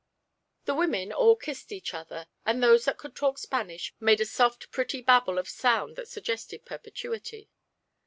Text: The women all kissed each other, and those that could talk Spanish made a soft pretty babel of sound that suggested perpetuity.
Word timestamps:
The 0.65 0.73
women 0.73 1.13
all 1.13 1.35
kissed 1.35 1.71
each 1.71 1.93
other, 1.93 2.25
and 2.43 2.63
those 2.63 2.85
that 2.85 2.97
could 2.97 3.15
talk 3.15 3.37
Spanish 3.37 3.93
made 3.99 4.19
a 4.19 4.25
soft 4.25 4.71
pretty 4.71 4.99
babel 4.99 5.37
of 5.37 5.47
sound 5.47 5.95
that 5.95 6.07
suggested 6.07 6.65
perpetuity. 6.65 7.51